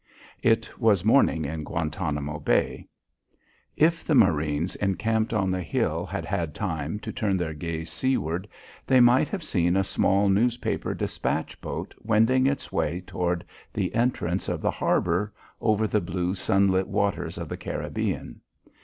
It 0.41 0.79
was 0.79 1.05
morning 1.05 1.45
in 1.45 1.63
Guantanamo 1.63 2.39
Bay. 2.39 2.87
If 3.77 4.03
the 4.03 4.15
marines 4.15 4.73
encamped 4.77 5.31
on 5.31 5.51
the 5.51 5.61
hill 5.61 6.07
had 6.07 6.25
had 6.25 6.55
time 6.55 6.97
to 7.01 7.13
turn 7.13 7.37
their 7.37 7.53
gaze 7.53 7.91
seaward, 7.91 8.47
they 8.87 8.99
might 8.99 9.27
have 9.29 9.43
seen 9.43 9.77
a 9.77 9.83
small 9.83 10.27
newspaper 10.27 10.95
despatch 10.95 11.61
boat 11.61 11.93
wending 12.01 12.47
its 12.47 12.71
way 12.71 13.01
toward 13.01 13.45
the 13.71 13.93
entrance 13.93 14.49
of 14.49 14.59
the 14.59 14.71
harbour 14.71 15.31
over 15.61 15.85
the 15.85 16.01
blue, 16.01 16.33
sunlit 16.33 16.87
waters 16.87 17.37
of 17.37 17.47
the 17.47 17.55
Caribbean. 17.57 18.41